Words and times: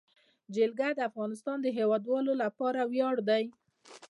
جلګه 0.55 0.89
د 0.95 0.99
افغانستان 1.09 1.57
د 1.61 1.67
هیوادوالو 1.77 2.33
لپاره 2.43 2.81
ویاړ 2.91 3.15
دی. 3.29 3.43